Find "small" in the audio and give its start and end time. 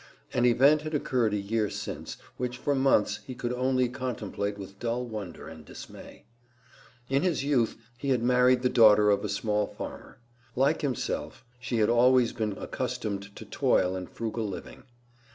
9.29-9.67